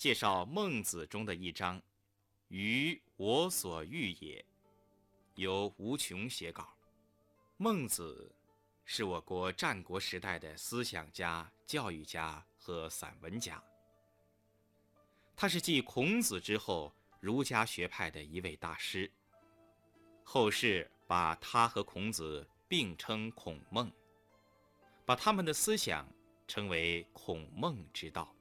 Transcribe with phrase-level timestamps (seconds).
[0.00, 1.78] 介绍孟子中的一章
[2.48, 4.42] “于我所欲也”，
[5.36, 6.72] 由吴琼写稿。
[7.58, 8.34] 孟子
[8.86, 13.62] 是我国战国时代的思想家、教育家和散文家。
[15.36, 16.90] 他是继孔子之后
[17.20, 19.12] 儒家学派的一位大师。
[20.24, 23.92] 后世把他和孔子并称孔孟，
[25.04, 26.10] 把他们的思想
[26.48, 28.34] 称为孔孟之道。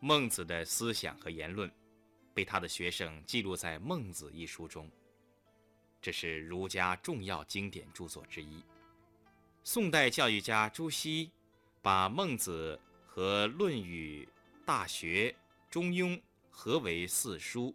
[0.00, 1.70] 孟子的思想和言论
[2.34, 4.90] 被他的学生记录在《孟子》一书中，
[6.00, 8.62] 这是儒家重要经典著作之一。
[9.64, 11.30] 宋代教育家朱熹
[11.82, 14.24] 把孟子和《论语》
[14.64, 15.30] 《大学》。
[15.78, 16.16] 《中庸》
[16.48, 17.74] 合为四书，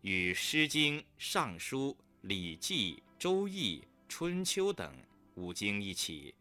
[0.00, 1.90] 与《诗经》《尚书》
[2.22, 3.78] 《礼记》《周易》
[4.08, 4.92] 《春秋》等
[5.34, 6.34] 五经一起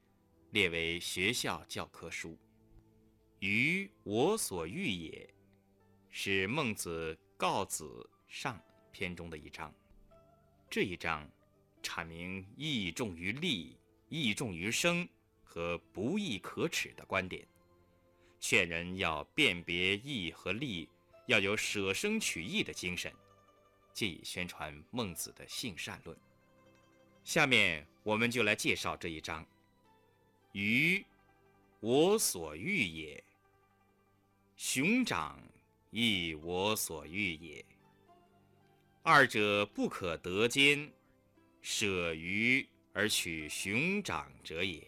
[0.50, 2.36] 列为学校教科书。
[3.42, 5.28] 于我所欲也，
[6.12, 9.74] 是孟子告子上篇中的一章。
[10.70, 11.28] 这一章
[11.82, 13.76] 阐明义重于利、
[14.10, 15.10] 义重于生
[15.44, 17.44] 和不义可耻的观点。
[18.40, 20.88] 劝人要辨别义和利，
[21.26, 23.12] 要有舍生取义的精神，
[23.92, 26.16] 借以宣传孟子的性善论。
[27.24, 29.44] 下面我们就来介绍这一章
[30.54, 31.04] ：“于
[31.80, 33.24] 我所欲也，
[34.64, 35.42] 熊掌
[35.90, 37.66] 亦我所欲也。
[39.02, 40.94] 二者不可得兼，
[41.64, 44.88] 舍鱼而取熊掌者也。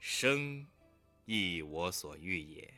[0.00, 0.66] 生。”
[1.26, 2.72] 亦我所欲也，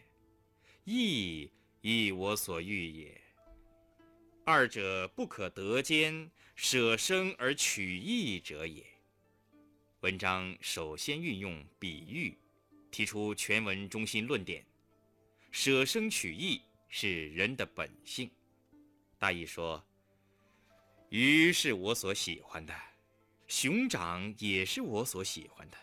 [0.84, 1.48] 义
[1.80, 3.20] 亦我所欲也。
[4.44, 8.84] 二者不可得兼，舍生而取义者也。
[10.00, 12.36] 文章首先运用比喻，
[12.90, 14.64] 提出全文中心论点：
[15.50, 18.30] 舍生取义是人的本性。
[19.18, 19.82] 大意说，
[21.08, 22.74] 鱼是我所喜欢的，
[23.46, 25.76] 熊掌也是我所喜欢的。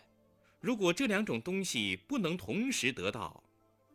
[0.60, 3.42] 如果这两种东西不能同时得到，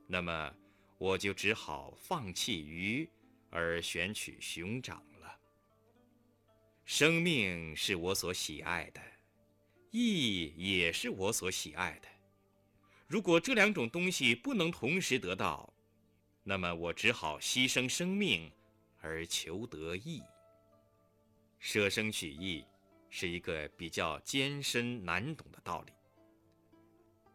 [0.07, 0.53] 那么
[0.97, 3.09] 我就只好放弃鱼，
[3.49, 5.37] 而选取熊掌了。
[6.85, 9.01] 生命是我所喜爱的，
[9.89, 12.07] 义也是我所喜爱的。
[13.07, 15.70] 如果这两种东西不能同时得到，
[16.43, 18.51] 那么我只好牺牲生命，
[18.99, 20.21] 而求得义。
[21.59, 22.65] 舍生取义
[23.09, 25.93] 是一个比较艰深难懂的道理。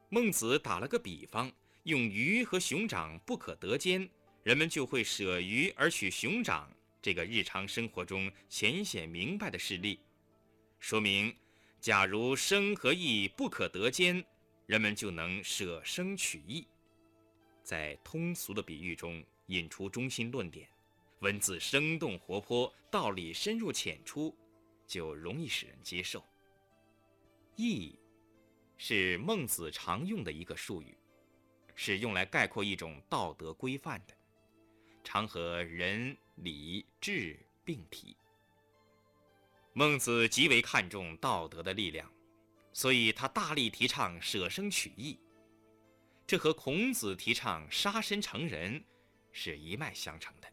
[0.08, 1.50] 孟子打了个比方，
[1.84, 4.08] 用鱼和熊掌不可得兼，
[4.42, 6.68] 人们就会舍鱼而取熊掌。
[7.00, 10.00] 这个日常生活中浅显明白的事例，
[10.80, 11.32] 说明，
[11.80, 14.24] 假如生和义不可得兼，
[14.66, 16.66] 人们就能舍生取义。
[17.66, 20.68] 在通俗的比喻中引出中心论点，
[21.18, 24.32] 文字生动活泼，道理深入浅出，
[24.86, 26.24] 就容易使人接受。
[27.56, 27.98] 义。
[28.78, 30.94] 是孟子常用的一个术语，
[31.74, 34.14] 是用来概括一种道德规范的，
[35.02, 38.14] 常和仁、礼、智并提。
[39.72, 42.08] 孟子极为看重道德的力量，
[42.72, 45.18] 所以他大力提倡舍生取义，
[46.26, 48.82] 这和孔子提倡杀身成仁
[49.30, 50.48] 是一脉相承的。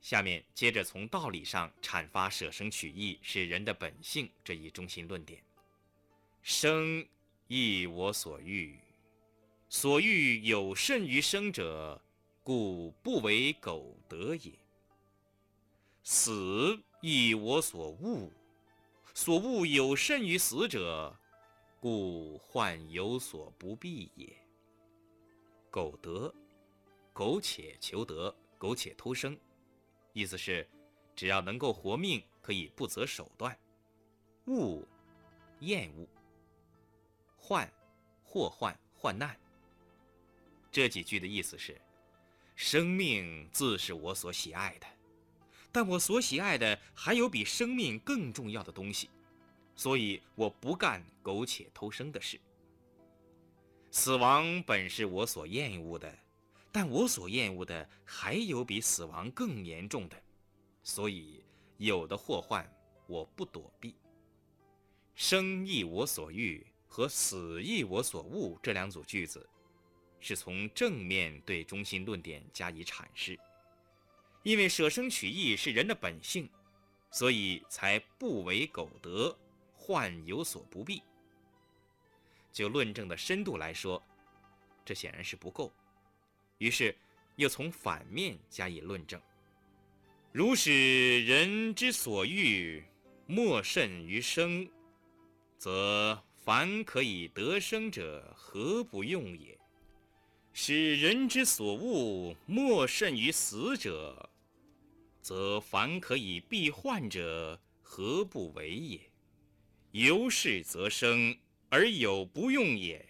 [0.00, 5.40] 下面接着从道理上阐发舍生取义是人的本性这一中心论点。
[6.42, 7.06] 生
[7.46, 8.78] 亦我所欲，
[9.68, 12.02] 所欲有甚于生者，
[12.42, 14.52] 故不为苟得也。
[16.02, 18.32] 死亦我所恶，
[19.12, 21.14] 所恶有甚于死者，
[21.80, 24.30] 故患有所不避也。
[25.70, 26.32] 苟得，
[27.12, 29.36] 苟且求得，苟且偷生，
[30.12, 30.68] 意思是
[31.16, 33.58] 只要能够活命，可以不择手段。
[34.44, 34.86] 恶，
[35.60, 36.06] 厌恶。
[37.38, 37.72] 患，
[38.22, 39.34] 祸患，患难。
[40.70, 41.80] 这几句的意思是：
[42.56, 44.86] 生命自是我所喜爱的，
[45.72, 49.08] 但我所喜爱的还有比生命更重要的东西，
[49.80, 52.38] 所以我不干苟且偷生的事。
[53.90, 56.18] 死亡本是我所厌恶的，
[56.70, 60.22] 但我所厌恶的还有比死亡更严重的，
[60.82, 61.42] 所以
[61.78, 62.70] 有的祸患
[63.06, 63.94] 我不躲避。
[65.14, 66.66] 生亦我所欲。
[66.86, 69.48] 和“死亦我所恶”这两组句子，
[70.18, 73.38] 是从正面对中心论点加以阐释。
[74.42, 76.50] 因为舍生取义是人的本性，
[77.12, 79.34] 所以才不为苟得，
[79.80, 81.02] 患有所不避。
[82.52, 84.02] 就论证的深度来说，
[84.84, 85.72] 这显然是不够。
[86.58, 86.94] 于是
[87.36, 89.18] 又从反面加以论证。
[90.32, 92.84] 如使人之所欲，
[93.26, 94.68] 莫甚于生，
[95.56, 99.58] 则凡可以得生者，何不用也？
[100.52, 104.28] 使人之所恶，莫甚于死者，
[105.22, 109.00] 则凡可以避患者，何不为也？
[109.92, 111.36] 由是则生，
[111.68, 113.04] 而有不用也；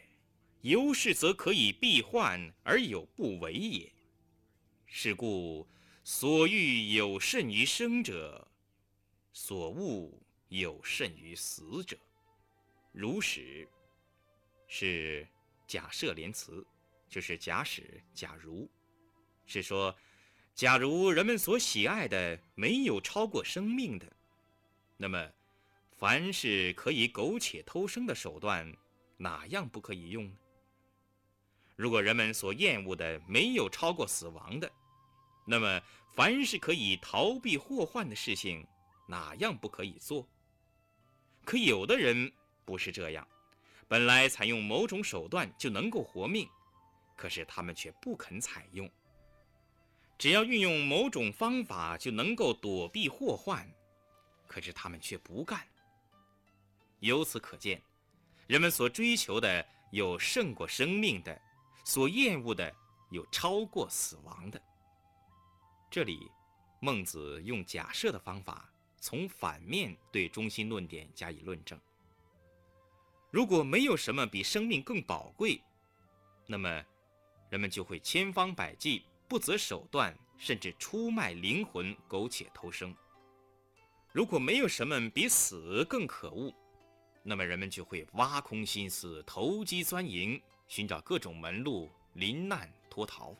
[0.62, 3.92] 由是则可以避患，而有不为也。
[4.86, 5.66] 是故。
[6.02, 8.48] 所欲有甚于生者，
[9.32, 10.10] 所恶
[10.48, 11.96] 有甚于死者。
[12.90, 13.68] 如实
[14.66, 15.28] 是
[15.68, 16.66] 假设连词，
[17.08, 18.68] 就是假使、假如，
[19.46, 19.94] 是说，
[20.54, 24.10] 假如人们所喜爱的没有超过生命的，
[24.96, 25.30] 那么，
[26.00, 28.74] 凡是可以苟且偷生的手段，
[29.18, 30.36] 哪样不可以用呢？
[31.76, 34.72] 如果人们所厌恶的没有超过死亡的，
[35.46, 35.78] 那么，
[36.16, 38.66] 凡是可以逃避祸患的事情，
[39.06, 40.26] 哪样不可以做？
[41.44, 42.32] 可有的人
[42.64, 43.28] 不是这样，
[43.86, 46.48] 本来采用某种手段就能够活命，
[47.14, 48.90] 可是他们却不肯采用。
[50.16, 53.70] 只要运用某种方法就能够躲避祸患，
[54.46, 55.60] 可是他们却不干。
[57.00, 57.82] 由此可见，
[58.46, 61.40] 人们所追求的有胜过生命的，
[61.84, 62.72] 所厌恶的
[63.10, 64.60] 有超过死亡的。
[65.90, 66.30] 这里，
[66.80, 68.70] 孟子用假设的方法，
[69.00, 71.80] 从反面对中心论点加以论证。
[73.30, 75.60] 如果没有什么比生命更宝贵，
[76.46, 76.68] 那么
[77.48, 82.94] 人们就会千方百计、不择手段，甚至出卖灵魂，苟且偷生。
[84.12, 86.52] 如果没有什么比死更可恶，
[87.22, 93.36] 那么人们就会挖空心思、投机钻营，寻找各种门路，临难脱逃。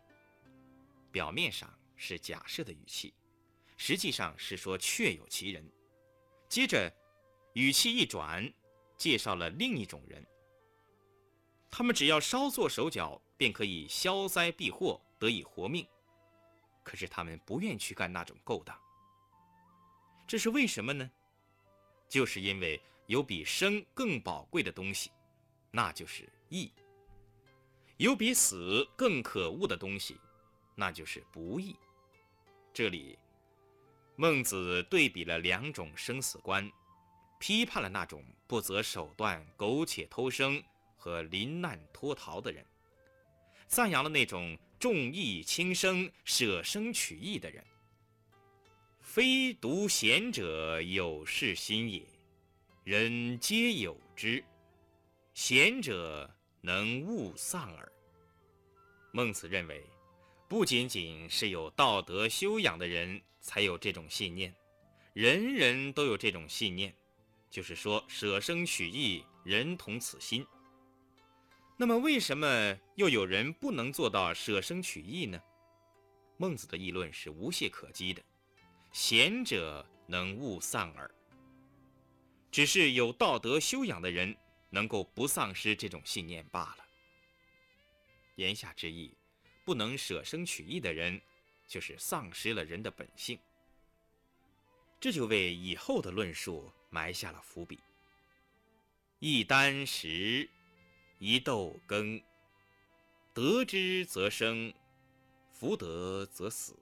[1.11, 1.73] 表面上。
[2.03, 3.13] 是假设的语气，
[3.77, 5.63] 实际上是说确有其人。
[6.49, 6.91] 接着，
[7.53, 8.51] 语气一转，
[8.97, 10.27] 介绍了另一种人。
[11.71, 15.87] 他们只要稍作手脚，便可以消灾避祸，得以活命。
[16.83, 18.75] 可是他们不愿去干那种勾当。
[20.27, 21.11] 这是为什么呢？
[22.09, 22.81] 就是因为
[23.11, 25.11] 有比生更宝贵的东西，
[25.73, 26.71] 那就是义；
[27.97, 30.17] 有比死更可恶的东西，
[30.77, 31.75] 那就是不义。
[32.73, 33.19] 这里，
[34.15, 36.71] 孟子对比了两种生死观，
[37.41, 40.63] 批判了那种不择手段、苟且偷生
[40.97, 42.65] 和临难脱逃的人，
[43.67, 47.67] 赞扬了那种重义轻生、舍生取义的人。
[49.01, 52.07] 非独贤者有是心也，
[52.85, 54.43] 人皆有之。
[55.35, 56.29] 贤者
[56.61, 57.93] 能勿丧耳。
[59.13, 59.85] 孟子认为。
[60.49, 64.53] 不仅仅是有道德修养的人才有这种信念，
[65.13, 66.93] 人人都有这种信念，
[67.49, 70.45] 就是说舍生取义，人同此心。
[71.77, 75.41] 那么，为什么又有人不能做到舍生取义呢？
[76.37, 78.21] 孟子的议论是无懈可击的
[78.91, 81.09] ：“贤者能勿丧耳。”
[82.51, 84.37] 只是有道德修养的人
[84.71, 86.85] 能够不丧失这种信念罢了。
[88.37, 89.17] 言下之意。
[89.63, 91.21] 不能舍生取义的人，
[91.69, 93.39] 就是丧失了人的本性。
[94.99, 97.79] 这就为以后的论述埋下了伏笔。
[99.21, 100.49] 一箪食，
[101.19, 102.21] 一豆羹，
[103.33, 104.75] 得之则生，
[105.53, 106.75] 弗得则死。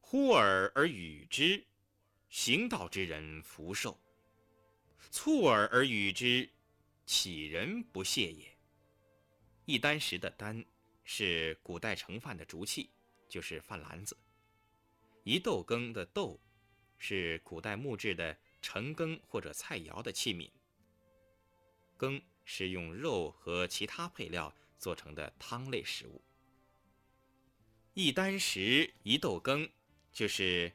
[0.00, 1.62] 忽尔而与之，
[2.30, 3.96] 行道之人福寿；
[5.10, 6.50] 猝尔而与之，
[7.06, 8.56] 岂人不屑也？
[9.64, 10.64] 一箪食的箪。
[11.10, 12.90] 是古代盛饭的竹器，
[13.30, 14.14] 就是饭篮子。
[15.24, 16.38] 一豆羹的豆，
[16.98, 20.50] 是古代木质的盛羹或者菜肴的器皿。
[21.96, 26.22] 羹是用肉和其他配料做成的汤类食物。
[27.94, 29.66] 一箪食，一豆羹，
[30.12, 30.70] 就是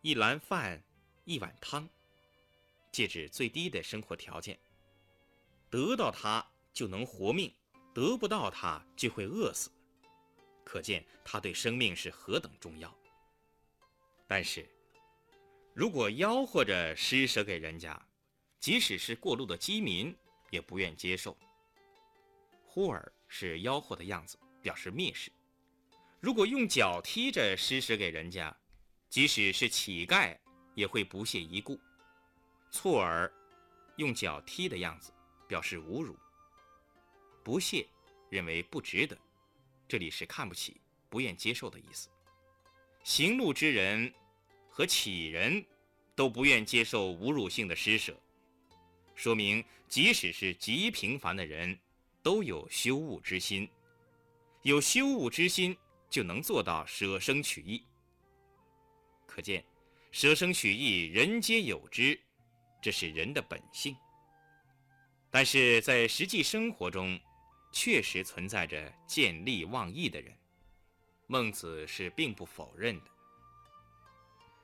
[0.00, 0.82] 一篮饭，
[1.26, 1.86] 一碗汤，
[2.94, 4.56] 借指最低的生活条件。
[5.68, 7.52] 得到它就能活命。
[7.92, 9.70] 得不到它就会饿死，
[10.64, 12.92] 可见它对生命是何等重要。
[14.26, 14.68] 但是，
[15.72, 17.96] 如果吆喝着施舍给人家，
[18.58, 20.12] 即使是过路的饥民
[20.50, 21.36] 也不愿接受。
[22.66, 25.30] 忽尔是吆喝的样子，表示蔑视。
[26.18, 28.52] 如果用脚踢着施舍给人家，
[29.08, 30.36] 即使是乞丐
[30.74, 31.78] 也会不屑一顾。
[32.74, 33.32] 错耳
[33.98, 35.12] 用脚踢的样子，
[35.46, 36.18] 表示侮辱。
[37.44, 37.86] 不屑，
[38.28, 39.16] 认为不值得，
[39.86, 42.08] 这里是看不起、不愿接受的意思。
[43.04, 44.12] 行路之人
[44.68, 45.64] 和乞人
[46.16, 48.20] 都不愿接受侮辱性的施舍，
[49.14, 51.78] 说明即使是极平凡的人，
[52.24, 53.68] 都有羞恶之心。
[54.62, 55.76] 有羞恶之心，
[56.10, 57.84] 就能做到舍生取义。
[59.26, 59.64] 可见，
[60.10, 62.18] 舍生取义，人皆有之，
[62.84, 63.96] 这是人的本性。
[65.30, 67.18] 但是在实际生活中，
[67.72, 70.36] 确实存在着见利忘义的人，
[71.26, 73.10] 孟子是并不否认的。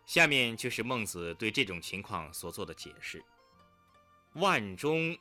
[0.05, 3.25] 下面就是孟子对这种情况所做的解释：
[4.35, 5.17] 万中，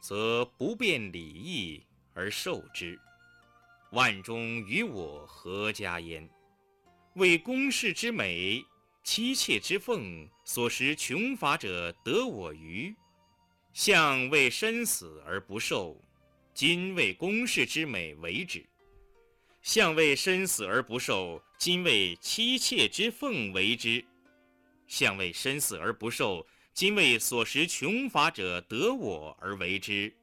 [0.00, 2.96] 则不辨礼义而受之；
[3.90, 6.30] 万中与我何家焉？
[7.14, 8.64] 为公室之美，
[9.10, 12.94] 妻妾之奉，所食穷乏者得我与？
[13.72, 15.98] 相为身死而不受，
[16.52, 18.60] 今为公室之美为之；
[19.62, 24.04] 相为身死而不受，今为妻妾之奉为之；
[24.86, 30.14] 相为身死而不受，今为所食穷乏者得我而为之。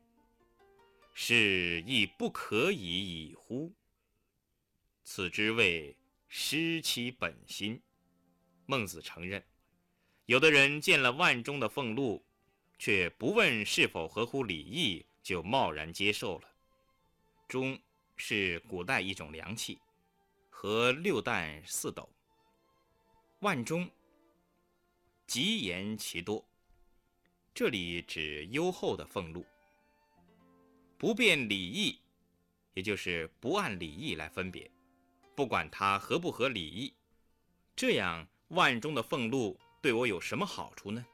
[1.16, 3.74] 是亦不可以已乎？
[5.04, 7.82] 此之谓失其本心。
[8.66, 9.44] 孟子承认，
[10.26, 12.24] 有的人见了万钟的俸禄。
[12.78, 16.50] 却不问是否合乎礼义，就贸然接受了。
[17.48, 17.80] 钟
[18.18, 19.80] 是古代一种良器，
[20.50, 22.10] 和六担四斗。
[23.40, 23.90] 万钟，
[25.26, 26.46] 极言其多。
[27.54, 29.46] 这里指优厚的俸禄。
[30.98, 31.98] 不辨礼义，
[32.74, 34.70] 也就是不按礼义来分别，
[35.34, 36.94] 不管它合不合礼义。
[37.74, 41.06] 这样万中的俸禄对我有什么好处呢？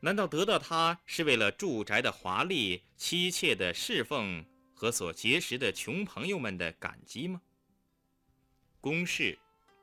[0.00, 7.40] 难道得到它是为了住宅的华丽、妻妾的侍奉和所结识的穷朋友们的感激吗？
[8.80, 9.36] 公室，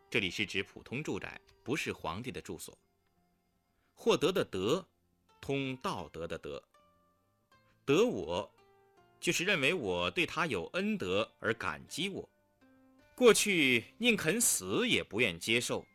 [0.10, 2.78] 这里是指普通住宅，不是皇帝的住所。
[3.96, 4.86] 获得的德，
[5.42, 6.64] 通道德的德。
[7.86, 8.50] 得我，
[9.20, 12.30] 就是认为我对他有恩德而感激我。
[13.16, 15.86] 过去宁肯死也不愿接受，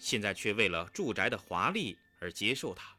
[0.00, 2.92] 现在却为了住宅的华丽而接受他。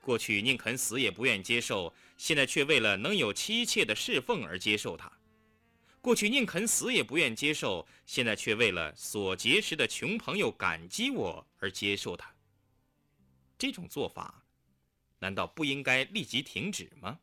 [0.00, 5.10] 过去宁肯死也不愿接受，现在却为了能有妻妾的侍奉而接受他；
[6.00, 12.32] 过去宁肯死也不愿接受，现在却为了所结识的穷朋友感激我而接受他。
[13.58, 14.42] 这种做法，
[15.18, 17.18] 难道不应该立即停止吗？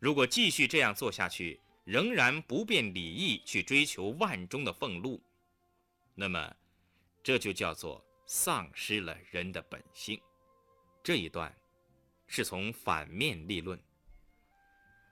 [0.00, 5.22] 如果继续这样做下去，仍然不辨礼义去追求万中的俸禄，
[6.14, 6.54] 那么
[7.24, 10.20] 这就叫做丧失了人的本性。
[11.02, 11.52] 这一段
[12.26, 13.80] 是从反面立论，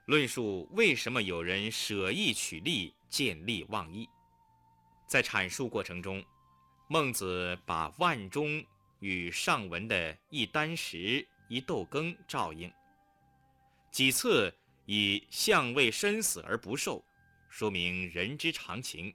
[0.04, 4.07] 论述为什么有人舍义取利、见利忘义。
[5.07, 6.23] 在阐述过程中，
[6.87, 8.62] 孟子把万钟
[9.00, 12.71] 与上文的一箪食、一豆羹照应，
[13.90, 14.54] 几次
[14.85, 17.02] 以相为生死而不受，
[17.49, 19.14] 说明人之常情。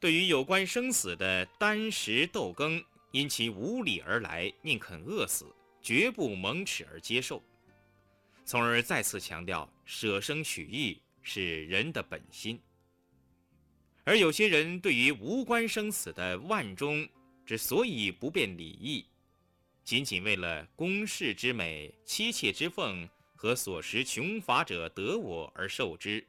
[0.00, 5.46] 对于有关生死的箪食豆羹，因其无礼而来，宁肯饿死。
[5.80, 7.42] 绝不蒙耻而接受，
[8.44, 12.60] 从而再次强调舍生取义是人的本心。
[14.04, 17.08] 而有些人对于无关生死的万钟
[17.46, 19.06] 之所以不辨礼义，
[19.84, 26.26] 仅仅为了公室之美、妻妾之奉和所食穷乏者得我而受之，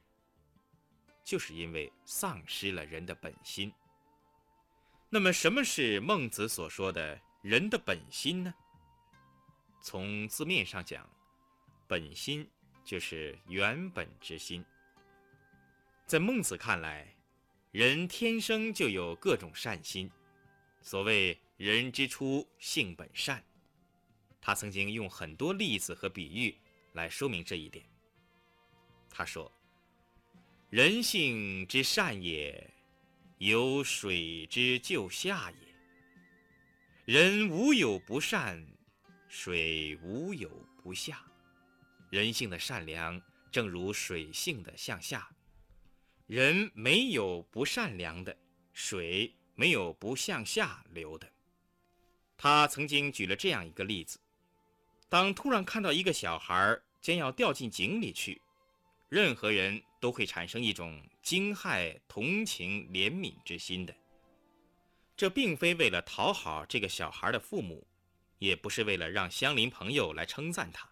[1.24, 3.72] 就是因为丧失了人的本心。
[5.08, 8.54] 那么，什么是孟子所说的人的本心呢？
[9.82, 11.08] 从字面上讲，
[11.88, 12.48] 本心
[12.84, 14.64] 就是原本之心。
[16.06, 17.12] 在孟子看来，
[17.72, 20.10] 人天生就有各种善心。
[20.82, 23.44] 所谓“人之初，性本善”，
[24.40, 26.56] 他曾经用很多例子和比喻
[26.92, 27.84] 来说明这一点。
[29.10, 29.50] 他说
[30.70, 32.72] ：“人性之善也，
[33.38, 37.12] 有水之就下也。
[37.12, 38.64] 人无有不善。”
[39.28, 40.48] 水无有
[40.82, 41.24] 不下，
[42.10, 45.28] 人性的善良正如水性的向下，
[46.26, 48.36] 人没有不善良的，
[48.72, 51.30] 水没有不向下流的。
[52.36, 54.18] 他曾经举了这样一个例子：
[55.08, 58.42] 当突然看到一个小孩将要掉进井里去，
[59.10, 63.94] 任何人都会产生一种惊骇、同情、怜悯之心的。
[65.14, 67.86] 这并非为了讨好这个小孩的父母。
[68.38, 70.88] 也不是为了让乡邻朋友来称赞他，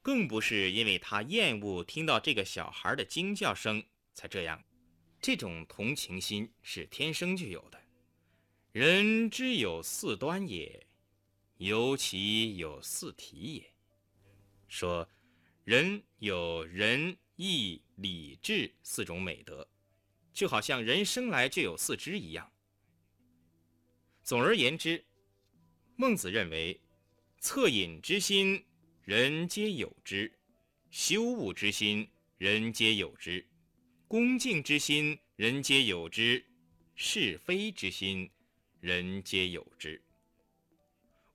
[0.00, 3.82] 更不是因为他厌恶听到这个小孩的惊叫声
[4.14, 4.62] 才这样，
[5.20, 7.82] 这种同情心是天生就有的。
[8.70, 10.86] 人之有四端也，
[11.56, 13.72] 尤其有四体也。
[14.68, 15.08] 说
[15.64, 19.68] 人有仁义礼智四种美德，
[20.32, 22.52] 就好像人生来就有四肢一样。
[24.22, 25.04] 总而言之，
[25.96, 26.80] 孟子认为，
[27.40, 28.64] 恻隐之心，
[29.04, 30.30] 人皆有之；
[30.90, 32.08] 羞恶之心，
[32.38, 33.44] 人皆有之；
[34.06, 36.44] 恭敬之心，人皆有之；
[36.94, 38.30] 是非之心，
[38.80, 40.00] 人皆有之。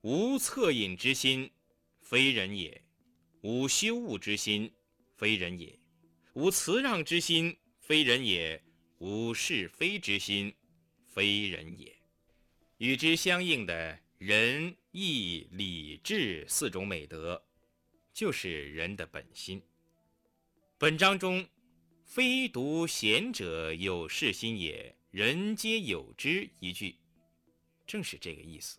[0.01, 1.51] 无恻隐之心，
[2.01, 2.81] 非人也；
[3.41, 4.71] 无羞恶之心，
[5.15, 5.77] 非人也；
[6.37, 8.61] 无辞让之心，非人也；
[8.99, 10.53] 无是非之心，
[11.07, 11.97] 非人也。
[12.77, 17.43] 与之相应的仁义礼智四种美德，
[18.13, 19.59] 就是人的本心。
[20.77, 21.43] 本章中
[22.05, 26.97] “非独贤者有是心也，人皆有之”一句，
[27.87, 28.77] 正是这个意思。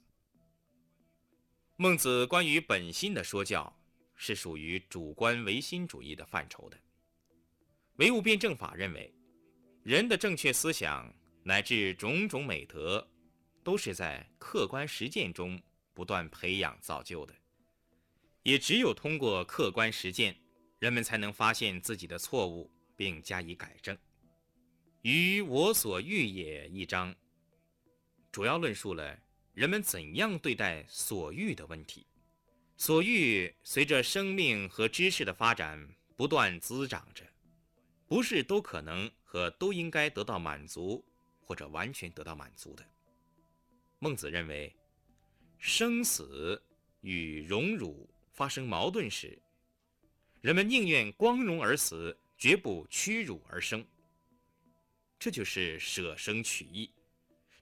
[1.74, 3.76] 孟子关于本心的说教，
[4.14, 6.78] 是属于主观唯心主义的范畴的。
[7.98, 9.14] 唯物辩证法认为，
[9.84, 11.14] 人的正确思想
[11.44, 13.06] 乃至种种美德。
[13.64, 15.60] 都是在客观实践中
[15.92, 17.34] 不断培养造就的，
[18.42, 20.34] 也只有通过客观实践，
[20.78, 23.94] 人们才能发现自己的错误并加以改正。
[25.02, 27.14] 于我所欲也一章，
[28.32, 29.18] 主要论述了
[29.52, 32.06] 人们怎样对待所欲的问题。
[32.78, 35.86] 所欲随着生命和知识的发展
[36.16, 37.22] 不断滋长着，
[38.08, 41.04] 不是都可能和都应该得到满足，
[41.40, 42.84] 或者完全得到满足的。
[43.98, 44.74] 孟子认为，
[45.58, 46.62] 生死
[47.02, 49.38] 与荣辱发生矛盾时，
[50.40, 53.86] 人们宁愿光荣而死，绝不屈辱而生。
[55.18, 56.90] 这就是舍生取义，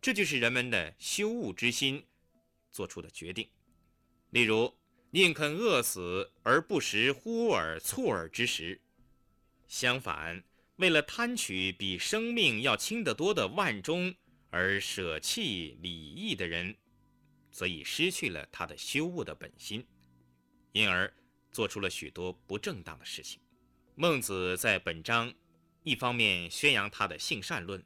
[0.01, 2.05] 这就是人们的羞恶之心
[2.71, 3.49] 做出的决定。
[4.31, 4.73] 例如，
[5.11, 8.79] 宁肯饿死而不食忽而错而之食；
[9.69, 10.43] 相反，
[10.77, 14.15] 为了贪取比生命要轻得多的万钟。
[14.49, 16.75] 而舍弃礼义的人，
[17.51, 19.85] 则已失去了他的羞恶的本心，
[20.73, 21.13] 因而
[21.53, 23.39] 做出了许多不正当的事情。
[23.97, 25.35] 孟子在本章
[25.83, 27.85] 一方面宣扬他的性善论，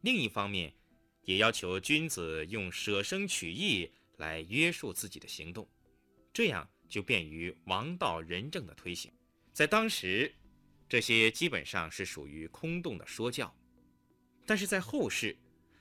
[0.00, 0.74] 另一方面
[1.22, 5.68] 也要求君子用舍生取义来约束自己的行动，
[6.32, 9.12] 这样就便于王道仁政的推行。
[9.52, 10.34] 在当时，
[10.88, 13.54] 这些基本上是属于空洞的说教，
[14.46, 15.36] 但是在后世。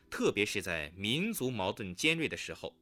[0.10, 2.78] 特别是在民族矛盾尖锐的时候，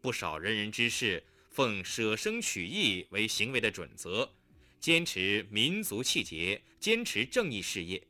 [0.00, 4.32] 不少仁人志士奉舍生取义为行为的准则，
[4.80, 8.02] 坚持民族气节，坚持正义事业。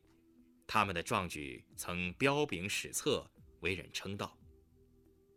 [0.65, 3.29] 他们的壮举曾彪炳史册，
[3.63, 4.39] 为人称道。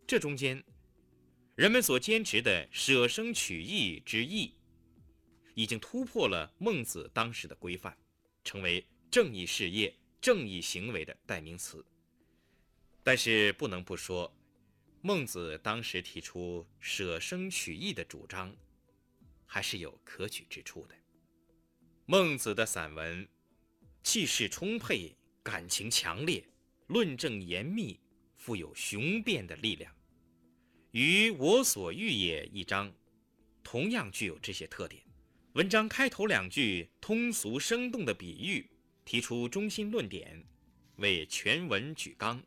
[0.06, 0.62] 这中间，
[1.56, 4.54] 人们所坚持的舍生取义之义，
[5.54, 7.98] 已经突破了孟子当时的规范，
[8.46, 11.84] 成为正义事业、正义行为的代名词。
[13.02, 14.32] 但是不能不说，
[15.02, 18.54] 孟子当时提出舍生取义的主张，
[19.44, 20.94] 还是有可取之处的。
[22.06, 23.28] 孟子的散文
[24.02, 26.44] 气势充沛，感情强烈，
[26.86, 27.98] 论证严密，
[28.36, 29.92] 富有雄辩的力量。
[30.92, 32.92] 与我所欲也一章，
[33.62, 35.02] 同样具有这些特点。
[35.56, 38.68] 文章开头两句通俗生动的比喻，
[39.06, 40.44] 提出中心论点，
[40.96, 42.42] 为全文举纲。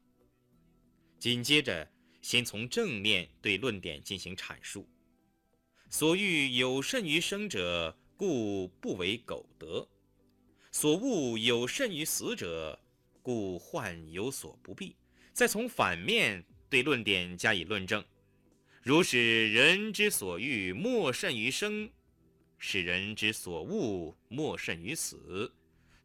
[1.17, 1.89] 紧接着，
[2.21, 4.87] 先从正面对论点进行阐述。
[5.89, 9.89] 所欲有甚于生者，故不为苟得；
[10.71, 12.79] 所恶有甚于死者，
[13.23, 14.95] 故患有所不避。
[15.33, 18.05] 再从反面对论点加以论证。
[18.83, 21.89] 如使人之所欲莫甚于生，
[22.59, 25.51] 使人之所恶莫甚于死，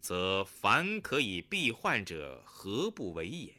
[0.01, 3.53] 则凡可以避患者，何不为也？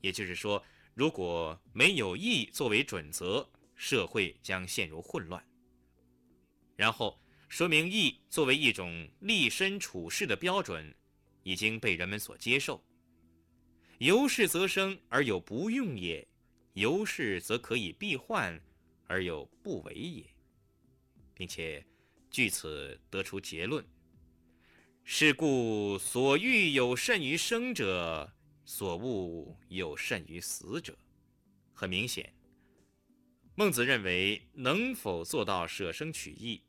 [0.00, 5.44] 也就是说，如果没有义作为准则，社会将陷入混乱。
[6.76, 10.94] 然后说明义作为一种立身处世的标准，
[11.42, 12.82] 已经被人们所接受。
[13.98, 16.26] 由是则生而有不用也，
[16.74, 18.58] 由是则可以避患
[19.06, 20.24] 而有不为也，
[21.40, 21.82] 并且
[22.30, 23.82] 据此得出结论：
[25.04, 28.30] 是故所欲有甚于生者。
[28.62, 30.96] 所恶有甚于死者，
[31.72, 32.32] 很明显。
[33.56, 36.62] 孟子认为，能否做到舍生取义，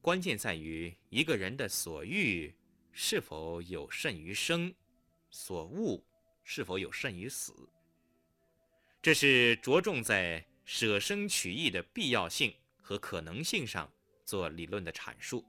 [0.00, 2.52] 关键在于一个人的所欲
[2.90, 4.74] 是否有甚于生，
[5.30, 6.02] 所恶
[6.42, 7.54] 是否有甚于死。
[9.00, 13.88] 这是着重在舍生取义的必要性和可能性上
[14.28, 15.42] 做理论的阐述，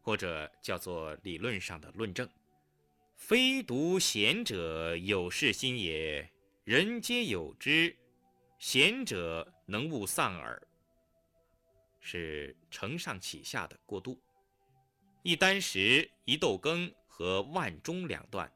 [0.00, 2.30] 或者叫做理论上的论证。
[3.16, 6.30] 非独贤者有是心也，
[6.62, 7.92] 人皆有之。
[8.60, 10.62] 贤者能勿丧耳。
[11.98, 14.16] 是承上启下的过渡。
[15.24, 18.48] 一箪食、一豆羹和万钟两段，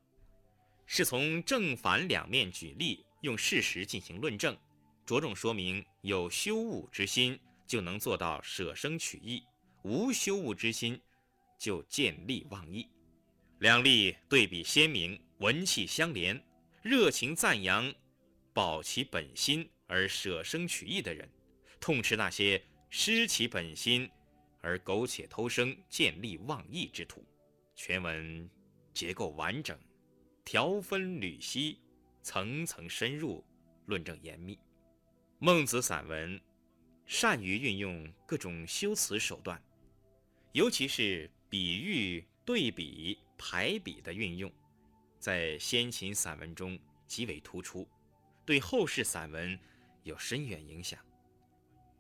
[0.87, 4.57] 是从正反两面举例，用事实进行论证，
[5.05, 7.37] 着重说明有修物之心
[7.73, 9.43] 就能做到舍生取义，
[9.83, 11.01] 无羞恶之心
[11.59, 12.87] 就见利忘义。
[13.61, 16.39] 两例对比鲜明，文气相连，
[16.83, 17.91] 热情赞扬
[18.53, 21.27] 保其本心而舍生取义的人，
[21.81, 24.07] 痛斥那些失其本心。
[24.61, 27.25] 而苟且偷生、见利忘义之徒，
[27.75, 28.51] 全文
[28.93, 29.77] 结构完整，
[30.45, 31.81] 条分缕析，
[32.23, 33.43] 层层深入，
[33.87, 34.59] 论证严密。
[35.39, 36.39] 孟子散文
[37.12, 39.62] 善于运用各种修辞手段，
[40.53, 44.51] 尤其是比喻、对比、排比的运用，
[45.18, 47.87] 在先秦散文中极为突出，
[48.46, 49.59] 对后世散文
[50.05, 50.98] 有深远影响。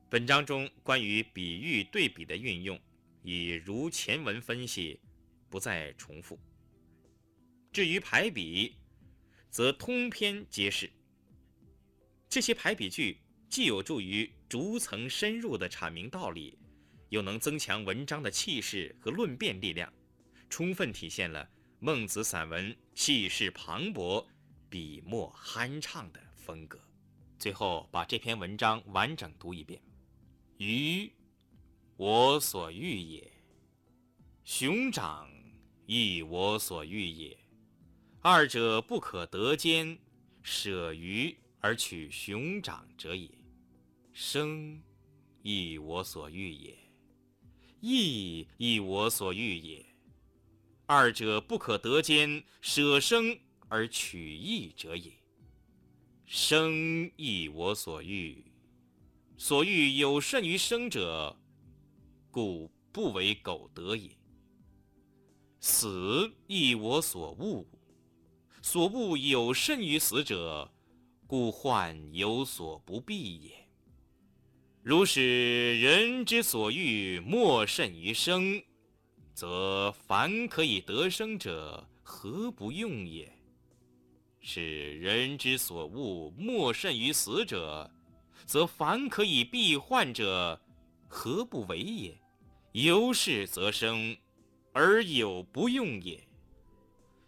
[0.08, 2.80] 本章中关于比喻对比的运用，
[3.22, 4.98] 已如前文分析，
[5.50, 6.40] 不再重复。
[7.70, 8.76] 至于排比，
[9.50, 10.90] 则通篇皆是。
[12.30, 13.18] 这些排比句
[13.52, 16.56] 既有助于逐层深入的阐明道理，
[17.10, 19.92] 又能增强文章的气势和论辩力量，
[20.48, 21.46] 充分体现了
[21.78, 24.26] 孟子散文气势磅礴、
[24.70, 26.80] 笔墨酣畅的风格。
[27.38, 29.78] 最后，把这篇文章完整读一遍。
[30.56, 31.12] 鱼，
[31.98, 33.22] 我所欲也；
[34.44, 35.30] 熊掌，
[35.84, 37.36] 亦我所欲也。
[38.22, 39.98] 二者不可得兼，
[40.42, 43.28] 舍鱼而取熊掌者也。
[44.12, 44.82] 生，
[45.42, 46.74] 亦我所欲也；
[47.80, 49.86] 义，亦我所欲也。
[50.84, 55.10] 二者不可得兼，舍生而取义者也。
[56.26, 58.44] 生，亦我所欲。
[59.38, 61.34] 所欲有甚于生者，
[62.30, 64.10] 故不为苟得也。
[65.58, 67.66] 死亦我所恶，
[68.60, 70.70] 所恶有甚于死者，
[71.26, 73.61] 故患有所不避也。
[74.82, 78.60] 如使人之所欲莫甚于生，
[79.32, 83.32] 则凡可以得生者，何不用也？
[84.40, 87.88] 使人之所恶莫甚于死者。
[88.44, 90.60] 则凡可以避患者，
[91.06, 92.20] 何不为也？
[92.72, 94.16] 由是则生，
[94.72, 96.18] 而有不用也；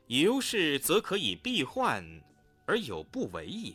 [0.09, 2.05] 由是则可以避患，
[2.67, 3.73] 而有不为也。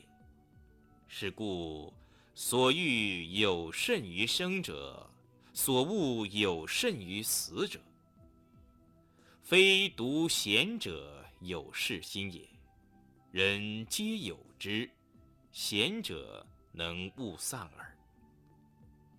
[1.07, 1.93] 是故，
[2.41, 5.11] 所欲有甚于生者，
[5.51, 7.81] 所恶有甚于死者。
[9.43, 12.47] 非独贤者有是心也，
[13.33, 14.89] 人皆有之。
[15.51, 16.47] 贤者。
[16.71, 17.97] 能勿丧耳。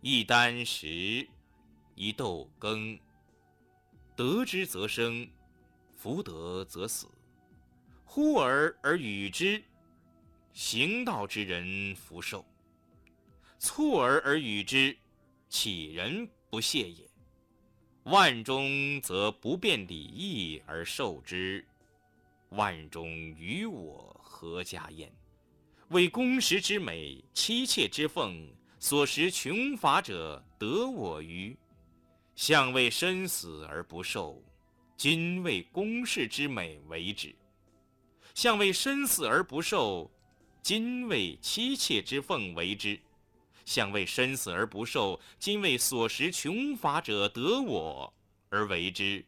[0.01, 1.29] 一箪食，
[1.95, 2.99] 一豆羹。
[4.17, 5.29] 得之则生，
[5.95, 7.07] 弗得则死。
[8.03, 9.63] 呼而而与之，
[10.55, 12.43] 行道之人福寿；
[13.61, 14.97] 蹴而而与之，
[15.51, 17.07] 乞人不屑也。
[18.05, 21.63] 万中则不辩礼义而受之，
[22.49, 25.13] 万中于我何家焉？
[25.91, 31.55] 为公时之美，妻妾之奉，所食穷乏者得我于？
[32.35, 34.43] 相为身死而不受，
[34.97, 37.29] 今为公事之美为之；
[38.35, 40.11] 相为身死而不受，
[40.63, 42.99] 今为妻妾之奉为之；
[43.71, 48.13] 相为生死而不受，今为所食穷乏者得我
[48.49, 49.25] 而为之。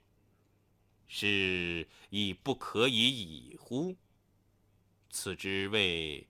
[1.06, 3.94] 是亦不可以已乎？
[5.10, 6.26] 此之谓。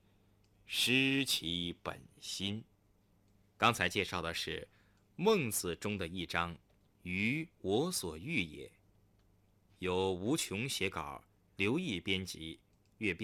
[0.67, 2.63] 失其本心。
[3.57, 4.61] 刚才介绍的是
[5.15, 6.55] 《孟子》中的一章
[7.01, 8.71] “于我所欲也”，
[9.79, 11.23] 由吴琼写稿，
[11.55, 12.59] 刘毅编辑，
[12.99, 13.21] 阅编。